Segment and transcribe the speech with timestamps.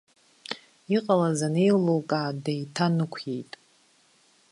[0.95, 3.51] Иҟалаз анеилылкаа, деиҭанықәиеит.